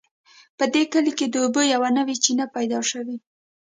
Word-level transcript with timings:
په 0.57 0.65
دې 0.73 0.83
کلي 0.91 1.11
کې 1.17 1.25
د 1.29 1.35
اوبو 1.43 1.61
یوه 1.73 1.89
نوې 1.97 2.15
چینه 2.23 2.45
پیدا 2.55 2.79
شوې 2.91 3.17